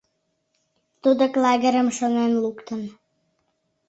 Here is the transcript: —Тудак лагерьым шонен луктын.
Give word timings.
—Тудак 1.01 1.33
лагерьым 1.43 1.89
шонен 1.97 2.31
луктын. 2.43 2.81